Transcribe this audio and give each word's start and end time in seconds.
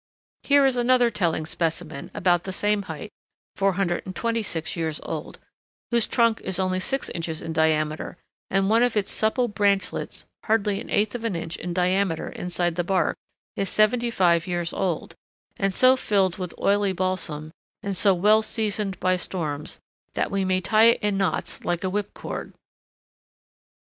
Here 0.41 0.65
is 0.65 0.77
another 0.77 1.11
telling 1.11 1.45
specimen 1.45 2.09
about 2.15 2.41
the 2.45 2.51
same 2.51 2.81
height, 2.89 3.11
426 3.55 4.75
years 4.75 4.99
old, 5.03 5.37
whose 5.91 6.07
trunk 6.07 6.41
is 6.41 6.57
only 6.57 6.79
six 6.79 7.09
inches 7.09 7.39
in 7.39 7.53
diameter; 7.53 8.17
and 8.49 8.67
one 8.67 8.81
of 8.81 8.97
its 8.97 9.11
supple 9.13 9.47
branchlets, 9.47 10.25
hardly 10.45 10.81
an 10.81 10.89
eighth 10.89 11.13
of 11.13 11.23
an 11.23 11.35
inch 11.35 11.55
in 11.55 11.71
diameter 11.71 12.29
inside 12.29 12.77
the 12.77 12.83
bark, 12.83 13.15
is 13.55 13.69
seventy 13.69 14.09
five 14.09 14.47
years 14.47 14.73
old, 14.73 15.13
and 15.59 15.71
so 15.71 15.95
filled 15.95 16.39
with 16.39 16.55
oily 16.57 16.93
balsam, 16.93 17.51
and 17.83 17.95
so 17.95 18.15
well 18.15 18.41
seasoned 18.41 18.99
by 18.99 19.15
storms, 19.15 19.79
that 20.13 20.31
we 20.31 20.43
may 20.43 20.61
tie 20.61 20.85
it 20.85 21.01
in 21.01 21.15
knots 21.15 21.63
like 21.63 21.83
a 21.83 21.91
whip 21.91 22.11
cord. 22.15 22.53